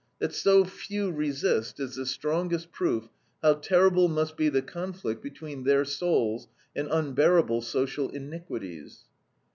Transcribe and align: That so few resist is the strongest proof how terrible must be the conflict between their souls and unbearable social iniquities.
That 0.17 0.33
so 0.33 0.65
few 0.65 1.11
resist 1.11 1.79
is 1.79 1.93
the 1.95 2.07
strongest 2.07 2.71
proof 2.71 3.07
how 3.43 3.53
terrible 3.53 4.07
must 4.07 4.35
be 4.35 4.49
the 4.49 4.63
conflict 4.63 5.21
between 5.21 5.63
their 5.63 5.85
souls 5.85 6.47
and 6.75 6.87
unbearable 6.89 7.61
social 7.61 8.09
iniquities. 8.09 9.03